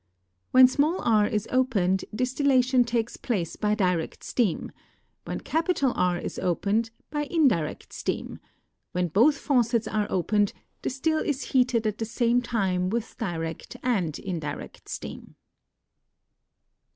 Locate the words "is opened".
1.27-2.05, 6.17-6.89